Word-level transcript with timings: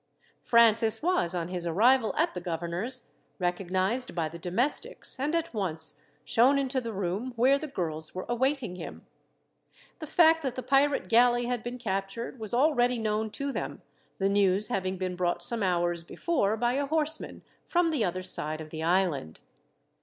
Francis 0.41 1.03
was, 1.03 1.35
on 1.35 1.49
his 1.49 1.67
arrival 1.67 2.11
at 2.17 2.33
the 2.33 2.41
governor's, 2.41 3.11
recognized 3.37 4.15
by 4.15 4.27
the 4.27 4.39
domestics, 4.39 5.15
and 5.19 5.35
at 5.35 5.53
once 5.53 6.01
shown 6.25 6.57
into 6.57 6.81
the 6.81 6.91
room 6.91 7.33
where 7.35 7.59
the 7.59 7.67
girls 7.67 8.15
were 8.15 8.25
awaiting 8.27 8.77
him. 8.77 9.05
The 9.99 10.07
fact 10.07 10.41
that 10.41 10.55
the 10.55 10.63
pirate 10.63 11.07
galley 11.07 11.45
had 11.45 11.61
been 11.61 11.77
captured 11.77 12.39
was 12.39 12.51
already 12.51 12.97
known 12.97 13.29
to 13.29 13.51
them, 13.51 13.83
the 14.17 14.27
news 14.27 14.69
having 14.69 14.97
been 14.97 15.15
brought 15.15 15.43
some 15.43 15.61
hours 15.61 16.03
before, 16.03 16.57
by 16.57 16.73
a 16.73 16.87
horseman, 16.87 17.43
from 17.67 17.91
the 17.91 18.03
other 18.03 18.23
side 18.23 18.59
of 18.59 18.71
the 18.71 18.81
island. 18.81 19.39